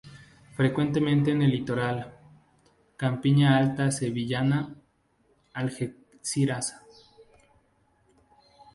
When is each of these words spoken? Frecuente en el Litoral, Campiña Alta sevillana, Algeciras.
Frecuente 0.55 0.97
en 0.99 1.43
el 1.43 1.51
Litoral, 1.51 2.11
Campiña 2.97 3.55
Alta 3.59 3.91
sevillana, 3.91 4.73
Algeciras. 5.53 6.75